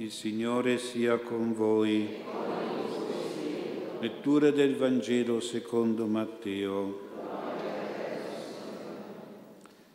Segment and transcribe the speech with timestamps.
[0.00, 2.08] Il Signore sia con voi.
[4.00, 7.08] Lettura del Vangelo secondo Matteo.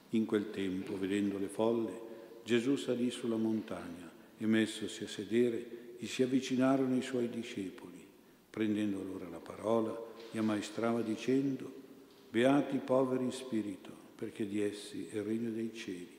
[0.09, 1.99] In quel tempo, vedendo le folle,
[2.43, 8.05] Gesù salì sulla montagna e messosi a sedere, gli si avvicinarono i suoi discepoli.
[8.51, 9.99] Prendendo allora la parola,
[10.29, 11.73] gli ammaestrava dicendo,
[12.29, 16.13] Beati i poveri in spirito, perché di essi è il regno dei cieli.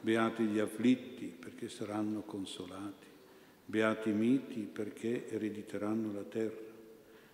[0.00, 3.10] Beati gli afflitti, perché saranno consolati.
[3.72, 6.60] Beati i miti, perché erediteranno la terra.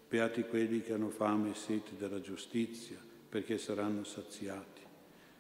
[0.08, 2.96] Beati quelli che hanno fame e sete della giustizia,
[3.28, 4.82] perché saranno saziati.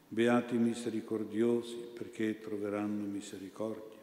[0.08, 3.96] Beati i misericordiosi, perché troveranno misericordia.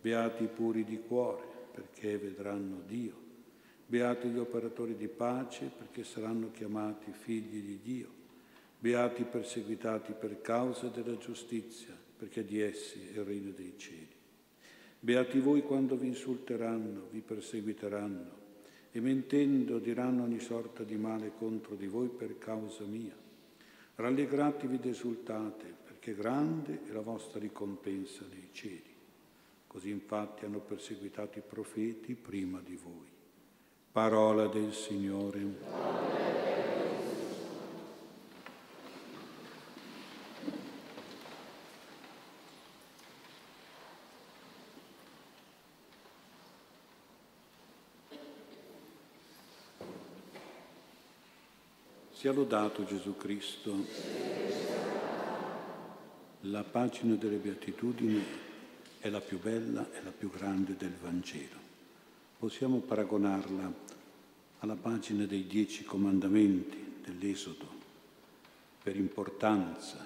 [0.00, 3.14] Beati i puri di cuore, perché vedranno Dio.
[3.86, 8.08] Beati gli operatori di pace, perché saranno chiamati figli di Dio.
[8.80, 14.13] Beati i perseguitati per causa della giustizia, perché di essi è il regno dei cieli.
[15.04, 18.30] Beati voi quando vi insulteranno, vi perseguiteranno
[18.90, 23.14] e mentendo diranno ogni sorta di male contro di voi per causa mia.
[23.96, 28.94] Rallegratevi ed esultate, perché grande è la vostra ricompensa nei cieli.
[29.66, 33.10] Così infatti hanno perseguitato i profeti prima di voi.
[33.92, 36.33] Parola del Signore.
[52.24, 53.84] Sia lodato Gesù Cristo.
[56.40, 58.24] La pagina delle beatitudini
[58.98, 61.58] è la più bella e la più grande del Vangelo.
[62.38, 63.70] Possiamo paragonarla
[64.60, 67.68] alla pagina dei dieci comandamenti dell'Esodo
[68.82, 70.02] per importanza.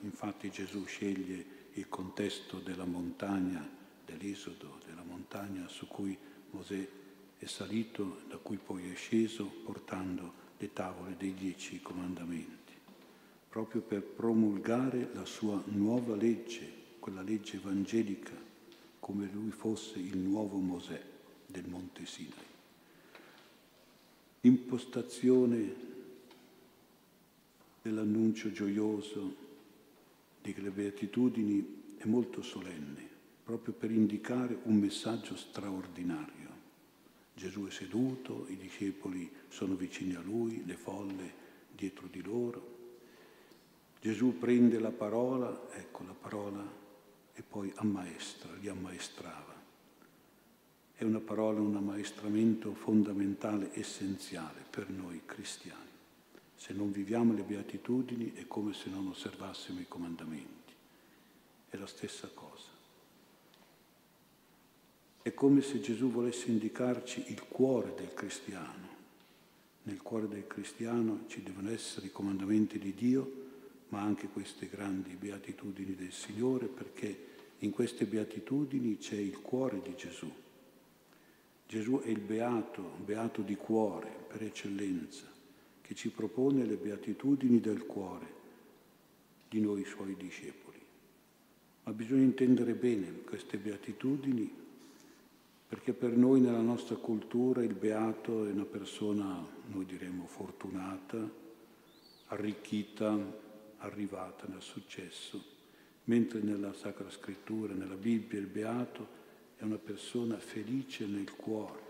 [0.00, 3.66] Infatti Gesù sceglie il contesto della montagna
[4.04, 6.14] dell'Esodo, della montagna su cui
[6.50, 6.86] Mosè
[7.38, 12.72] è salito, da cui poi è sceso portando le tavole dei dieci comandamenti,
[13.48, 18.30] proprio per promulgare la sua nuova legge quella legge evangelica
[19.00, 21.04] come lui fosse il nuovo Mosè
[21.48, 22.50] del Monte Sinai.
[24.42, 25.74] L'impostazione
[27.82, 29.34] dell'annuncio gioioso
[30.40, 33.08] delle beatitudini è molto solenne,
[33.42, 36.41] proprio per indicare un messaggio straordinario.
[37.34, 41.34] Gesù è seduto, i discepoli sono vicini a lui, le folle
[41.70, 42.80] dietro di loro.
[44.00, 46.80] Gesù prende la parola, ecco la parola
[47.32, 49.60] e poi ammaestra, li ammaestrava.
[50.94, 55.90] È una parola, un ammaestramento fondamentale, essenziale per noi cristiani.
[56.54, 60.72] Se non viviamo le beatitudini è come se non osservassimo i comandamenti.
[61.68, 62.71] È la stessa cosa.
[65.22, 68.88] È come se Gesù volesse indicarci il cuore del cristiano.
[69.84, 73.32] Nel cuore del cristiano ci devono essere i comandamenti di Dio,
[73.90, 77.26] ma anche queste grandi beatitudini del Signore, perché
[77.58, 80.28] in queste beatitudini c'è il cuore di Gesù.
[81.68, 85.30] Gesù è il beato, beato di cuore per eccellenza,
[85.82, 88.26] che ci propone le beatitudini del cuore
[89.48, 90.80] di noi suoi discepoli.
[91.84, 94.60] Ma bisogna intendere bene queste beatitudini
[95.72, 101.16] perché per noi nella nostra cultura il beato è una persona, noi diremmo, fortunata,
[102.26, 103.18] arricchita,
[103.78, 105.42] arrivata nel successo
[106.04, 109.08] mentre nella Sacra Scrittura, nella Bibbia, il beato
[109.56, 111.80] è una persona felice nel cuore.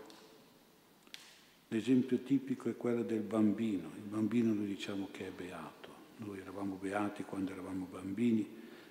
[1.67, 3.91] L'esempio tipico è quello del bambino.
[3.97, 5.89] Il bambino noi diciamo che è beato.
[6.19, 8.47] Noi eravamo beati quando eravamo bambini,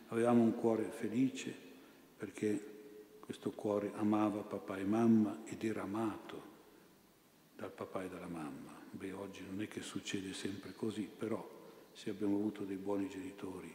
[0.08, 1.54] avevamo un cuore felice
[2.18, 2.71] perché
[3.32, 6.42] questo cuore amava papà e mamma ed era amato
[7.56, 8.78] dal papà e dalla mamma.
[8.90, 11.42] Beh, oggi non è che succede sempre così, però
[11.92, 13.74] se abbiamo avuto dei buoni genitori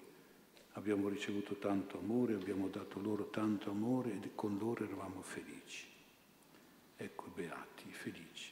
[0.73, 5.87] abbiamo ricevuto tanto amore, abbiamo dato loro tanto amore e con loro eravamo felici.
[6.95, 8.51] Ecco beati, felici.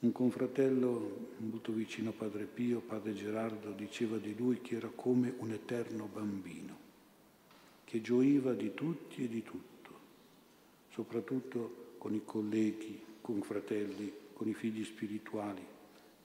[0.00, 5.32] Un confratello molto vicino a Padre Pio, Padre Gerardo, diceva di lui che era come
[5.38, 6.81] un eterno bambino,
[7.92, 9.98] che gioiva di tutti e di tutto,
[10.92, 15.62] soprattutto con i colleghi, con i fratelli, con i figli spirituali.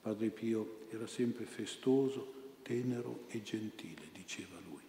[0.01, 4.79] Padre Pio era sempre festoso, tenero e gentile, diceva lui,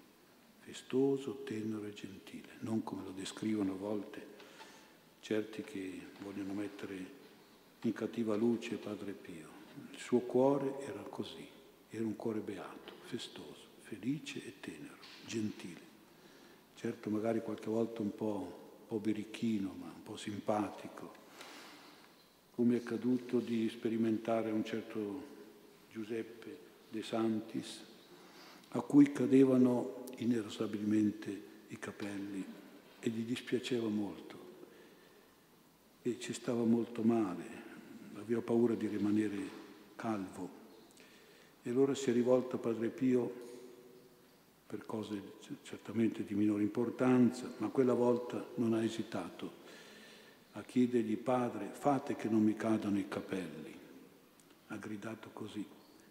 [0.61, 4.27] festoso, tenero e gentile, non come lo descrivono a volte
[5.19, 6.95] certi che vogliono mettere
[7.81, 9.49] in cattiva luce Padre Pio.
[9.91, 11.45] Il suo cuore era così,
[11.91, 14.95] era un cuore beato, festoso, felice e tenero,
[15.27, 15.89] gentile.
[16.79, 21.13] Certo magari qualche volta un po' po' birichino, ma un po' simpatico,
[22.55, 25.37] come è accaduto di sperimentare un certo
[25.93, 26.57] Giuseppe
[26.89, 27.85] De Santis,
[28.71, 32.45] a cui cadevano inerosabilmente i capelli
[32.99, 34.37] e gli dispiaceva molto.
[36.01, 37.45] E ci stava molto male,
[38.15, 39.37] aveva paura di rimanere
[39.97, 40.49] calvo.
[41.63, 43.48] E allora si è rivolto a Padre Pio
[44.69, 45.23] per cose
[45.62, 49.65] certamente di minore importanza, ma quella volta non ha esitato
[50.53, 53.75] a chiedergli, Padre, fate che non mi cadano i capelli.
[54.67, 55.65] Ha gridato così.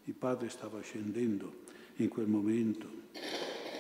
[0.05, 1.65] Il padre stava scendendo
[1.97, 2.87] in quel momento,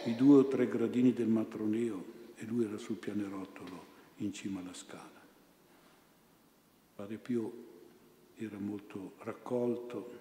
[0.05, 2.03] i due o tre gradini del matroneo
[2.35, 3.85] e lui era sul pianerottolo
[4.17, 5.25] in cima alla scala.
[6.95, 7.53] Padre Pio
[8.35, 10.11] era molto raccolto,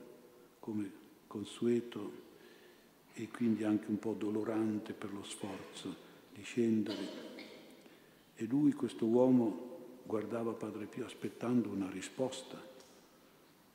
[0.61, 0.91] come
[1.27, 2.25] consueto,
[3.19, 5.95] e quindi anche un po' dolorante per lo sforzo
[6.35, 7.25] di scendere.
[8.35, 12.63] E lui, questo uomo, guardava Padre Pio aspettando una risposta,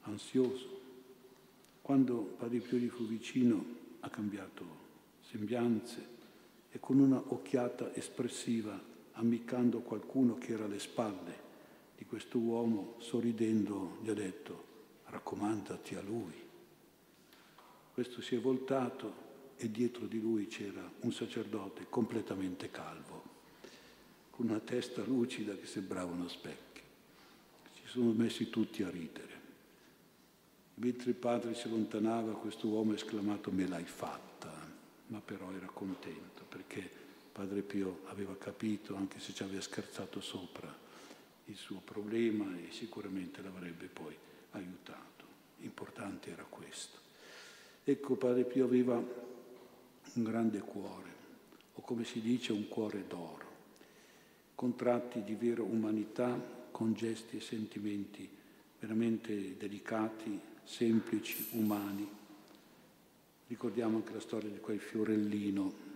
[0.01, 0.79] ansioso.
[1.81, 3.65] Quando Padre Pio gli fu vicino
[4.01, 4.63] ha cambiato
[5.21, 6.19] sembianze
[6.69, 8.79] e con una occhiata espressiva,
[9.13, 11.49] ammiccando qualcuno che era alle spalle
[11.97, 14.65] di questo uomo, sorridendo, gli ha detto,
[15.05, 16.49] raccomandati a lui.
[17.91, 19.29] Questo si è voltato
[19.63, 23.23] e dietro di lui c'era un sacerdote completamente calvo,
[24.31, 26.81] con una testa lucida che sembrava uno specchio.
[27.75, 29.39] Si sono messi tutti a ridere.
[30.75, 34.51] Mentre il padre si allontanava, questo uomo ha esclamato me l'hai fatta,
[35.07, 36.89] ma però era contento perché
[37.31, 40.75] padre Pio aveva capito, anche se ci aveva scherzato sopra,
[41.45, 44.15] il suo problema e sicuramente l'avrebbe poi
[44.53, 45.25] aiutato.
[45.59, 46.97] Importante era questo.
[47.83, 49.29] Ecco, padre Pio aveva
[50.13, 51.09] un grande cuore,
[51.73, 53.49] o come si dice un cuore d'oro,
[54.55, 58.29] con tratti di vera umanità, con gesti e sentimenti
[58.81, 62.09] veramente delicati, semplici, umani.
[63.47, 65.89] Ricordiamo anche la storia di quel fiorellino.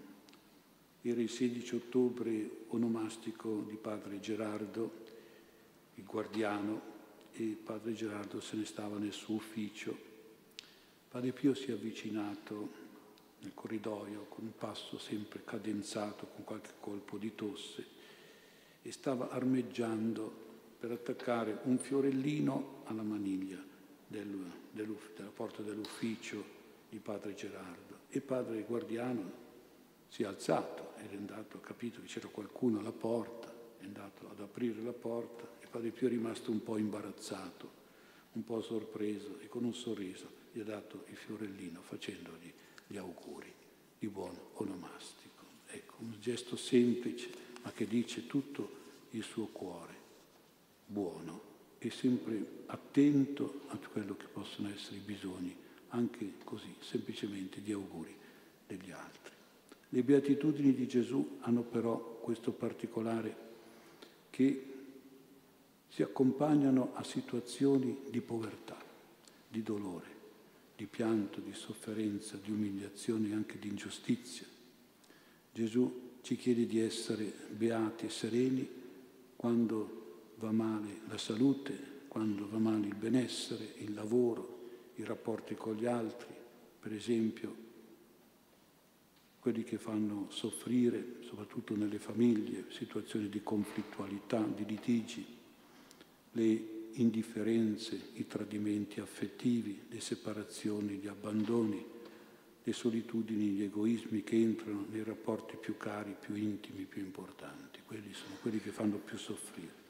[1.01, 5.03] Era il 16 ottobre onomastico di padre Gerardo,
[5.95, 6.93] il guardiano,
[7.33, 9.97] e padre Gerardo se ne stava nel suo ufficio.
[11.09, 12.83] Padre Pio si è avvicinato
[13.45, 17.85] nel corridoio con un passo sempre cadenzato, con qualche colpo di tosse,
[18.81, 20.43] e stava armeggiando
[20.79, 23.63] per attaccare un fiorellino alla maniglia
[24.07, 26.43] del, della porta dell'ufficio
[26.89, 27.99] di padre Gerardo.
[28.09, 29.43] E padre Guardiano
[30.07, 34.29] si è alzato ed è andato, ha capito che c'era qualcuno alla porta, è andato
[34.29, 37.83] ad aprire la porta e padre Pio è rimasto un po' imbarazzato,
[38.33, 42.53] un po' sorpreso e con un sorriso gli ha dato il fiorellino facendogli
[42.87, 43.51] gli auguri
[43.97, 45.43] di buon onomastico.
[45.67, 47.29] Ecco, un gesto semplice,
[47.63, 49.93] ma che dice tutto il suo cuore,
[50.85, 55.55] buono e sempre attento a quello che possono essere i bisogni,
[55.89, 58.15] anche così, semplicemente di auguri
[58.65, 59.33] degli altri.
[59.89, 63.43] Le beatitudini di Gesù hanno però questo particolare
[64.29, 64.73] che
[65.87, 68.77] si accompagnano a situazioni di povertà,
[69.47, 70.14] di dolore,
[70.75, 74.45] di pianto, di sofferenza, di umiliazione e anche di ingiustizia.
[75.53, 78.67] Gesù ci chiede di essere beati e sereni
[79.35, 85.75] quando va male la salute, quando va male il benessere, il lavoro, i rapporti con
[85.75, 86.33] gli altri,
[86.79, 87.63] per esempio
[89.39, 95.25] quelli che fanno soffrire, soprattutto nelle famiglie, situazioni di conflittualità, di litigi,
[96.31, 101.83] le indifferenze, i tradimenti affettivi, le separazioni, gli abbandoni,
[102.63, 107.79] le solitudini, gli egoismi che entrano nei rapporti più cari, più intimi, più importanti.
[107.85, 109.83] Quelli sono quelli che fanno più soffrire.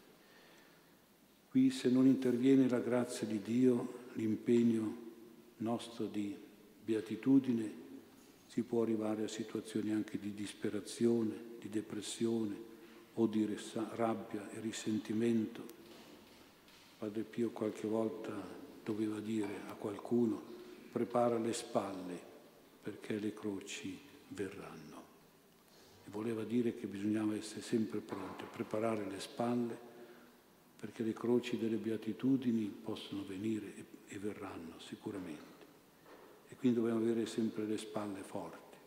[1.50, 5.04] Qui se non interviene la grazia di Dio, l'impegno
[5.58, 6.36] nostro di
[6.84, 7.84] beatitudine,
[8.48, 12.74] si può arrivare a situazioni anche di disperazione, di depressione
[13.14, 13.48] o di
[13.96, 15.75] rabbia e risentimento
[17.06, 18.32] Padre Pio qualche volta
[18.84, 20.42] doveva dire a qualcuno
[20.92, 22.20] prepara le spalle
[22.82, 23.96] perché le croci
[24.30, 25.04] verranno.
[26.04, 29.78] E voleva dire che bisognava essere sempre pronti preparare le spalle
[30.80, 35.64] perché le croci delle beatitudini possono venire e, e verranno sicuramente.
[36.48, 38.78] E quindi dobbiamo avere sempre le spalle forti.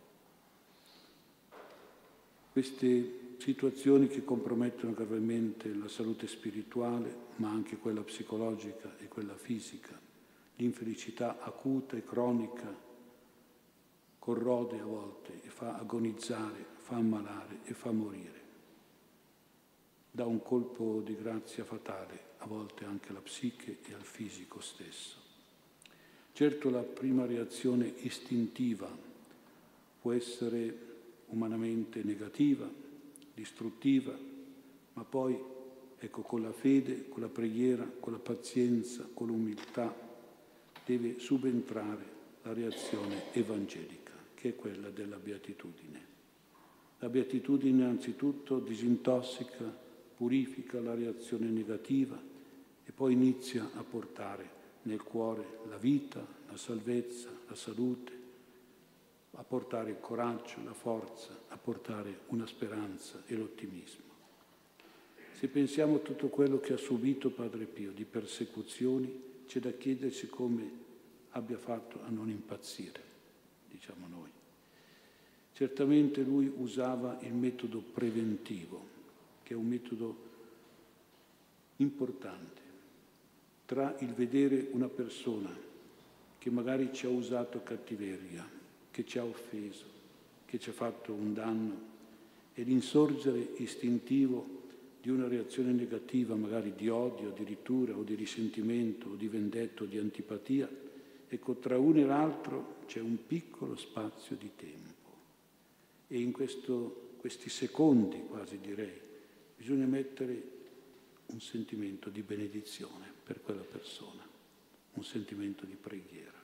[2.50, 9.99] Queste situazioni che compromettono gravemente la salute spirituale, ma anche quella psicologica e quella fisica.
[10.57, 12.87] L'infelicità acuta e cronica
[14.18, 18.37] corrode a volte e fa agonizzare, fa ammalare e fa morire.
[20.11, 25.16] dà un colpo di grazia fatale, a volte anche alla psiche e al fisico stesso.
[26.33, 28.88] Certo la prima reazione istintiva
[30.00, 30.87] può essere
[31.26, 32.68] umanamente negativa,
[33.38, 34.18] distruttiva,
[34.95, 35.38] ma poi,
[35.97, 39.95] ecco, con la fede, con la preghiera, con la pazienza, con l'umiltà,
[40.85, 46.07] deve subentrare la reazione evangelica, che è quella della beatitudine.
[46.99, 52.21] La beatitudine innanzitutto disintossica, purifica la reazione negativa
[52.85, 58.17] e poi inizia a portare nel cuore la vita, la salvezza, la salute,
[59.32, 64.06] a portare il coraggio, la forza, a portare una speranza e l'ottimismo.
[65.32, 70.28] Se pensiamo a tutto quello che ha subito Padre Pio di persecuzioni, c'è da chiedersi
[70.28, 70.70] come
[71.30, 73.00] abbia fatto a non impazzire,
[73.70, 74.30] diciamo noi.
[75.52, 78.87] Certamente lui usava il metodo preventivo,
[79.42, 80.26] che è un metodo
[81.76, 82.61] importante,
[83.64, 85.54] tra il vedere una persona
[86.38, 88.49] che magari ci ha usato cattiveria,
[88.99, 89.85] che ci ha offeso,
[90.45, 91.87] che ci ha fatto un danno,
[92.52, 94.45] e l'insorgere istintivo
[95.00, 99.87] di una reazione negativa, magari di odio addirittura, o di risentimento, o di vendetta, o
[99.87, 100.69] di antipatia,
[101.28, 105.12] ecco, tra uno e l'altro c'è un piccolo spazio di tempo.
[106.09, 108.99] E in questo, questi secondi, quasi direi,
[109.57, 110.43] bisogna mettere
[111.26, 114.26] un sentimento di benedizione per quella persona,
[114.95, 116.43] un sentimento di preghiera,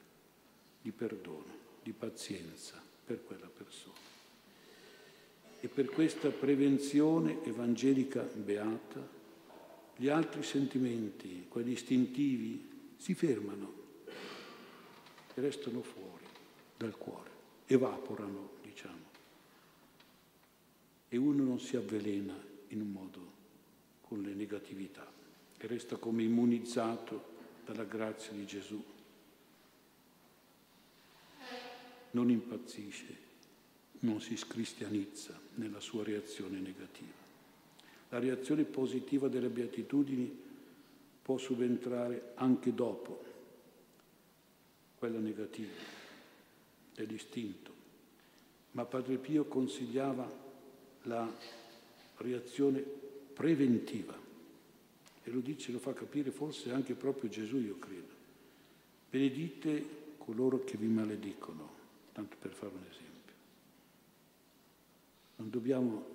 [0.80, 3.94] di perdono, di pazienza per quella persona.
[5.60, 9.06] E per questa prevenzione evangelica beata,
[9.96, 13.72] gli altri sentimenti, quelli istintivi, si fermano
[15.34, 16.24] e restano fuori
[16.76, 17.30] dal cuore,
[17.66, 19.12] evaporano, diciamo.
[21.08, 22.34] E uno non si avvelena
[22.68, 23.32] in un modo
[24.00, 25.06] con le negatività
[25.56, 27.32] e resta come immunizzato
[27.64, 28.82] dalla grazia di Gesù.
[32.14, 33.16] Non impazzisce,
[34.00, 37.22] non si scristianizza nella sua reazione negativa.
[38.10, 40.42] La reazione positiva delle beatitudini
[41.22, 43.24] può subentrare anche dopo
[44.96, 45.72] quella negativa
[46.94, 47.72] dell'istinto,
[48.72, 50.30] ma Padre Pio consigliava
[51.02, 51.28] la
[52.18, 52.80] reazione
[53.34, 54.16] preventiva
[55.24, 58.12] e lo dice, lo fa capire forse anche proprio Gesù, io credo.
[59.10, 61.82] Benedite coloro che vi maledicono,
[62.14, 63.34] tanto per fare un esempio.
[65.36, 66.06] Non dobbiamo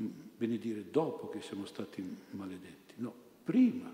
[0.00, 3.12] mm, benedire dopo che siamo stati maledetti, no,
[3.42, 3.90] prima,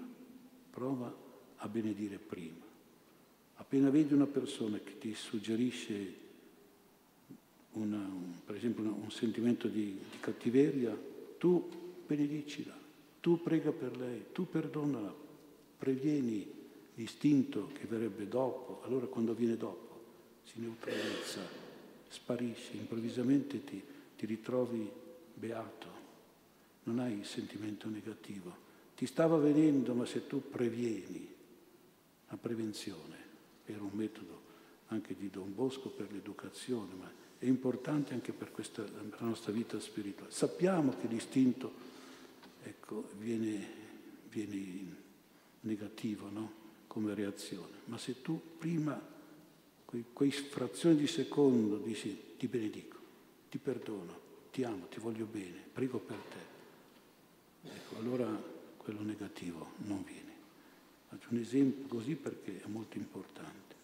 [0.71, 1.15] prova
[1.57, 2.63] a benedire prima.
[3.55, 6.23] Appena vedi una persona che ti suggerisce
[7.73, 10.99] una, un, per esempio una, un sentimento di, di cattiveria,
[11.39, 11.69] tu
[12.05, 12.77] benedicila,
[13.21, 15.15] tu prega per lei, tu perdonala,
[15.79, 16.51] previeni
[16.97, 19.94] l'istinto che verrebbe dopo, allora quando viene dopo
[20.45, 21.41] si neutralizza,
[22.09, 23.83] sparisce, improvvisamente ti,
[24.17, 24.89] ti ritrovi
[25.35, 26.03] beato,
[26.85, 28.63] non hai il sentimento negativo.
[28.95, 31.33] Ti stava venendo, ma se tu previeni,
[32.29, 33.17] la prevenzione
[33.65, 34.43] era un metodo
[34.89, 39.79] anche di Don Bosco per l'educazione, ma è importante anche per questa, la nostra vita
[39.81, 40.31] spirituale.
[40.31, 41.73] Sappiamo che l'istinto
[42.63, 43.67] ecco, viene,
[44.29, 45.03] viene
[45.61, 46.53] negativo no?
[46.87, 49.01] come reazione, ma se tu prima,
[49.85, 52.99] quei, quei frazioni di secondo, dici ti benedico,
[53.49, 58.27] ti perdono, ti amo, ti voglio bene, prego per te, ecco, allora
[58.77, 60.33] quello negativo non viene.
[61.09, 63.75] Faccio un esempio così perché è molto importante.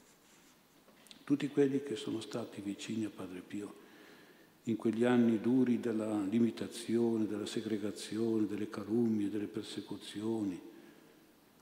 [1.24, 3.88] Tutti quelli che sono stati vicini a Padre Pio
[4.64, 10.60] in quegli anni duri della limitazione, della segregazione, delle calunnie, delle persecuzioni,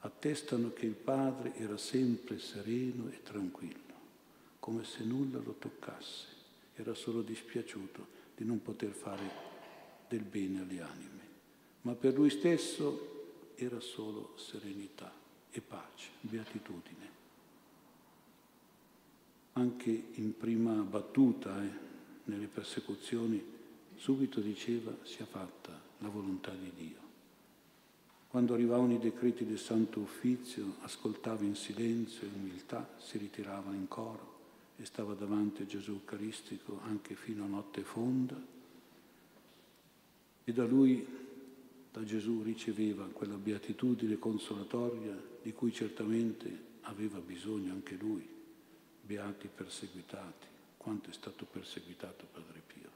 [0.01, 3.88] attestano che il Padre era sempre sereno e tranquillo,
[4.69, 6.27] come se nulla lo toccasse,
[6.75, 8.07] era solo dispiaciuto
[8.37, 9.25] di non poter fare
[10.07, 11.23] del bene alle anime,
[11.81, 15.11] ma per lui stesso era solo serenità
[15.51, 17.11] e pace, beatitudine.
[19.55, 21.71] Anche in prima battuta, eh,
[22.25, 23.43] nelle persecuzioni,
[23.97, 27.01] subito diceva sia fatta la volontà di Dio.
[28.29, 33.89] Quando arrivavano i decreti del Santo Uffizio, ascoltava in silenzio e umiltà, si ritirava in
[33.89, 34.37] coro
[34.81, 38.41] e stava davanti a Gesù Eucaristico anche fino a notte fonda.
[40.45, 41.05] E da lui,
[41.93, 48.27] da Gesù, riceveva quella beatitudine consolatoria di cui certamente aveva bisogno anche lui,
[49.03, 52.91] beati perseguitati, quanto è stato perseguitato Padre Pio.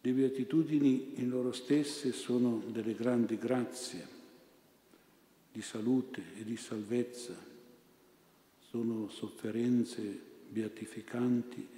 [0.00, 4.20] Le beatitudini in loro stesse sono delle grandi grazie
[5.52, 7.50] di salute e di salvezza,
[8.72, 10.00] sono sofferenze
[10.48, 11.68] beatificanti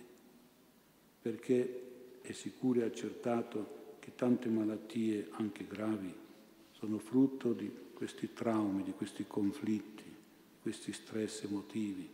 [1.21, 6.15] perché è sicuro e accertato che tante malattie, anche gravi,
[6.71, 12.09] sono frutto di questi traumi, di questi conflitti, di questi stress emotivi,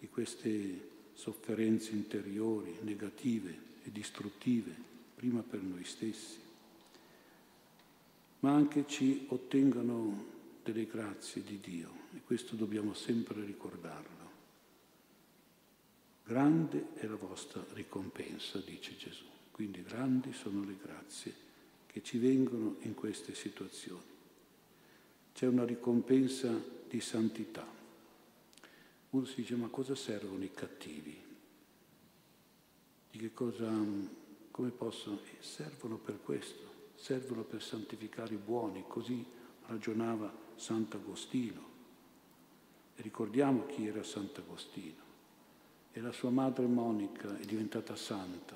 [0.00, 3.54] di queste sofferenze interiori, negative
[3.84, 4.74] e distruttive,
[5.14, 6.38] prima per noi stessi,
[8.40, 10.34] ma anche ci ottengano
[10.72, 14.14] delle grazie di Dio e questo dobbiamo sempre ricordarlo.
[16.24, 19.24] Grande è la vostra ricompensa, dice Gesù.
[19.52, 21.32] Quindi grandi sono le grazie
[21.86, 24.14] che ci vengono in queste situazioni.
[25.32, 26.52] C'è una ricompensa
[26.88, 27.66] di santità.
[29.10, 31.16] Uno si dice ma cosa servono i cattivi?
[33.12, 33.70] Di che cosa,
[34.50, 35.20] come possono?
[35.38, 39.24] Servono per questo, servono per santificare i buoni, così
[39.66, 41.74] ragionava Sant'Agostino.
[42.96, 45.04] Ricordiamo chi era Sant'Agostino.
[45.92, 48.54] E la sua madre Monica è diventata santa,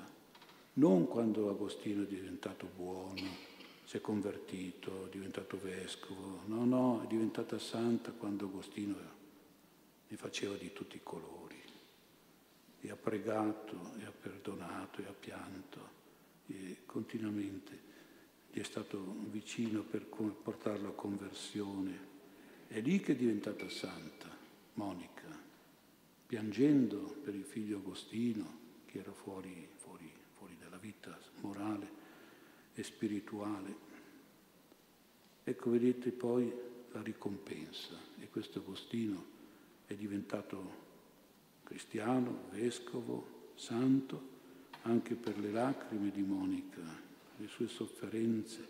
[0.73, 3.49] non quando Agostino è diventato buono,
[3.83, 8.95] si è convertito, è diventato vescovo, no, no, è diventata santa quando Agostino
[10.07, 11.59] ne faceva di tutti i colori
[12.79, 15.89] e ha pregato e ha perdonato e ha pianto
[16.47, 17.89] e continuamente
[18.51, 22.09] gli è stato vicino per portarlo a conversione.
[22.67, 24.27] È lì che è diventata santa,
[24.73, 25.27] Monica,
[26.25, 31.89] piangendo per il figlio Agostino che era fuori, fuori, fuori dalla vita morale
[32.73, 33.89] e spirituale.
[35.43, 36.51] Ecco, vedete poi
[36.91, 39.25] la ricompensa e questo Agostino
[39.85, 40.89] è diventato
[41.63, 44.29] cristiano, vescovo, santo,
[44.83, 47.09] anche per le lacrime di Monica,
[47.41, 48.67] le sue sofferenze.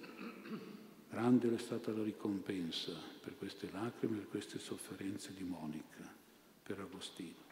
[1.09, 6.09] Grande è stata la ricompensa per queste lacrime, per queste sofferenze di Monica,
[6.63, 7.50] per Agostino.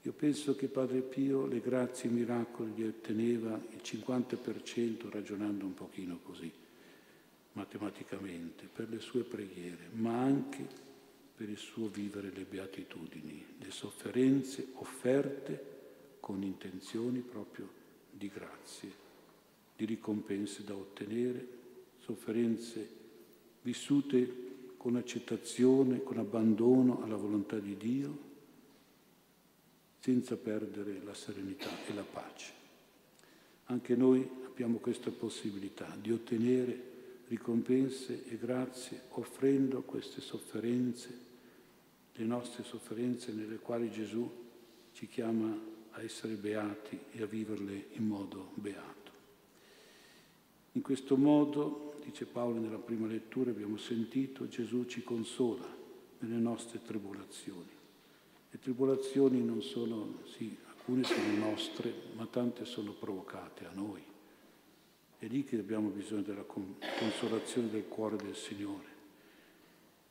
[0.00, 5.66] Io penso che Padre Pio le grazie e i miracoli li otteneva il 50% ragionando
[5.66, 6.50] un pochino così,
[7.52, 10.66] matematicamente, per le sue preghiere, ma anche
[11.34, 15.72] per il suo vivere le beatitudini, le sofferenze offerte
[16.20, 17.68] con intenzioni proprio
[18.10, 19.02] di grazie,
[19.76, 21.46] di ricompense da ottenere,
[21.98, 22.88] sofferenze
[23.62, 24.42] vissute
[24.76, 28.18] con accettazione, con abbandono alla volontà di Dio,
[30.00, 32.52] senza perdere la serenità e la pace.
[33.64, 36.92] Anche noi abbiamo questa possibilità di ottenere
[37.28, 41.18] ricompense e grazie offrendo queste sofferenze,
[42.12, 44.30] le nostre sofferenze nelle quali Gesù
[44.92, 45.58] ci chiama
[45.92, 49.03] a essere beati e a viverle in modo beato.
[50.74, 55.66] In questo modo, dice Paolo nella prima lettura, abbiamo sentito, Gesù ci consola
[56.20, 57.70] nelle nostre tribolazioni.
[58.50, 64.12] Le tribolazioni non sono, sì, alcune sono nostre, ma tante sono provocate a noi
[65.24, 68.92] è lì che abbiamo bisogno della consolazione del cuore del Signore.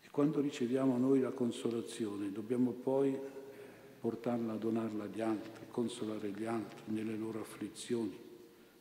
[0.01, 3.15] E quando riceviamo noi la consolazione, dobbiamo poi
[3.99, 8.17] portarla, donarla agli altri, consolare gli altri nelle loro afflizioni,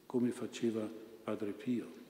[0.07, 0.89] come faceva
[1.23, 2.01] Padre Pio.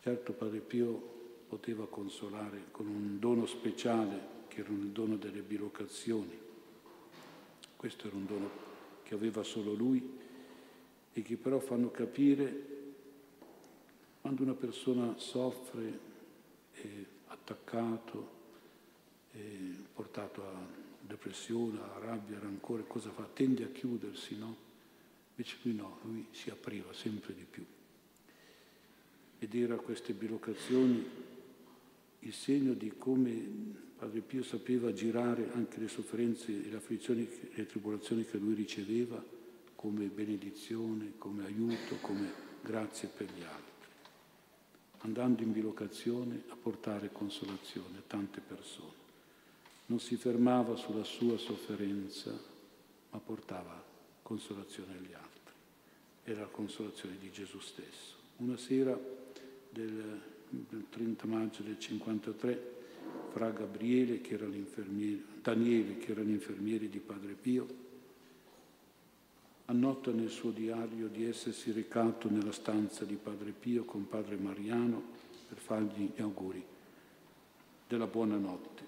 [0.00, 6.38] Certo Padre Pio poteva consolare con un dono speciale, che era il dono delle bilocazioni.
[7.76, 8.50] Questo era un dono
[9.02, 10.18] che aveva solo lui
[11.12, 12.78] e che però fanno capire
[14.20, 15.98] quando una persona soffre,
[16.72, 16.86] è
[17.26, 18.38] attaccato,
[19.32, 19.38] è
[19.92, 20.66] portato a
[21.00, 23.28] depressione, a rabbia, a rancore, cosa fa?
[23.32, 24.68] Tende a chiudersi, no?
[25.40, 27.64] Invece lui no, lui si apriva sempre di più.
[29.38, 31.02] Ed era queste bilocazioni
[32.18, 37.52] il segno di come Padre Pio sapeva girare anche le sofferenze e le afflizioni e
[37.54, 39.24] le tribolazioni che lui riceveva
[39.76, 43.88] come benedizione, come aiuto, come grazie per gli altri,
[44.98, 48.98] andando in bilocazione a portare consolazione a tante persone.
[49.86, 52.38] Non si fermava sulla sua sofferenza,
[53.08, 53.82] ma portava
[54.22, 55.29] consolazione agli altri.
[56.30, 58.14] Era la consolazione di Gesù stesso.
[58.36, 58.96] Una sera
[59.68, 62.74] del, del 30 maggio del 53,
[63.32, 67.66] fra Gabriele, che era l'infermiere, Daniele, che era l'infermiere di Padre Pio,
[69.64, 75.02] annota nel suo diario di essersi recato nella stanza di Padre Pio con Padre Mariano
[75.48, 76.64] per fargli gli auguri
[77.88, 78.84] della buonanotte.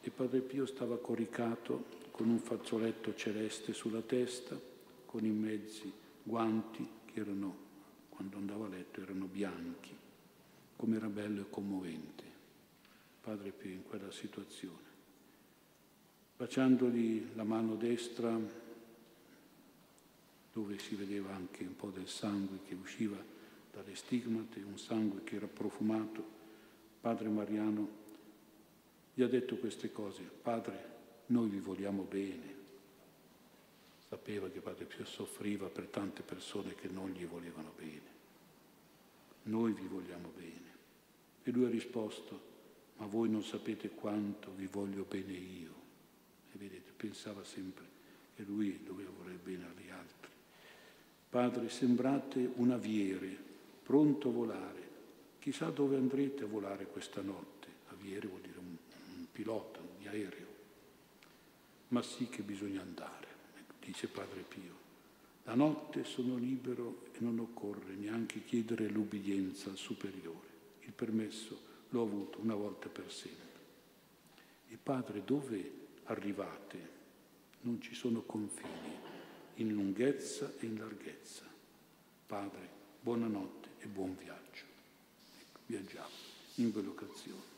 [0.00, 4.58] E Padre Pio stava coricato con un fazzoletto celeste sulla testa,
[5.04, 7.64] con in mezzi guanti che erano
[8.08, 9.94] quando andava a letto erano bianchi,
[10.74, 12.24] come era bello e commovente.
[13.20, 14.84] Padre Pio in quella situazione.
[16.36, 18.38] Baciandogli la mano destra,
[20.52, 23.22] dove si vedeva anche un po' del sangue che usciva
[23.72, 26.24] dalle stigmate, un sangue che era profumato,
[27.00, 28.04] Padre Mariano
[29.14, 30.22] gli ha detto queste cose.
[30.22, 30.94] Padre,
[31.26, 32.55] noi vi vogliamo bene.
[34.08, 38.14] Sapeva che Padre Pio soffriva per tante persone che non gli volevano bene.
[39.44, 40.74] Noi vi vogliamo bene.
[41.42, 42.40] E lui ha risposto,
[42.96, 45.74] ma voi non sapete quanto vi voglio bene io.
[46.52, 47.84] E vedete, pensava sempre
[48.34, 50.30] che lui doveva voler bene agli altri.
[51.28, 53.36] Padre, sembrate un aviere
[53.82, 54.84] pronto a volare.
[55.38, 57.68] Chissà dove andrete a volare questa notte.
[57.88, 58.76] Aviere vuol dire un,
[59.18, 60.46] un pilota di aereo.
[61.88, 63.25] Ma sì che bisogna andare,
[63.96, 64.74] dice Padre Pio.
[65.44, 70.48] La notte sono libero e non occorre neanche chiedere l'ubbidienza al superiore.
[70.82, 73.44] Il permesso l'ho avuto una volta per sempre.
[74.68, 75.70] E Padre, dove
[76.04, 76.94] arrivate?
[77.62, 78.92] Non ci sono confini,
[79.54, 81.44] in lunghezza e in larghezza.
[82.26, 82.68] Padre,
[83.00, 84.64] buonanotte e buon viaggio.
[85.40, 86.14] Ecco, viaggiamo
[86.56, 87.54] in vocazione.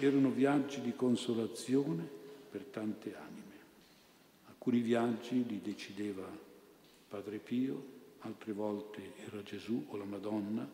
[0.00, 2.06] Erano viaggi di consolazione
[2.50, 3.47] per tante anime.
[4.68, 6.28] Alcuni viaggi li decideva
[7.08, 7.82] Padre Pio,
[8.18, 10.68] altre volte era Gesù o la Madonna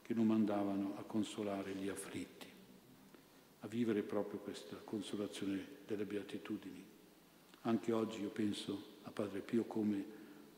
[0.00, 2.46] che lo mandavano a consolare gli afflitti,
[3.58, 6.84] a vivere proprio questa consolazione delle beatitudini.
[7.62, 10.04] Anche oggi io penso a Padre Pio come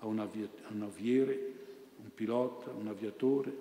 [0.00, 1.52] a un, aviere,
[2.02, 3.56] un pilota, un aviatore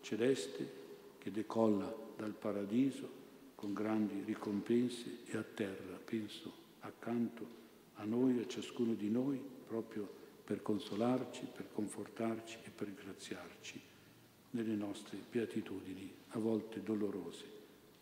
[0.00, 0.72] celeste
[1.18, 3.06] che decolla dal paradiso
[3.54, 7.61] con grandi ricompense e a terra, penso, accanto a
[8.04, 10.08] noi, a ciascuno di noi, proprio
[10.44, 13.80] per consolarci, per confortarci e per graziarci
[14.50, 17.44] nelle nostre beatitudini, a volte dolorose,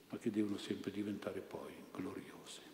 [0.08, 2.69] ma che devono sempre diventare poi gloriose.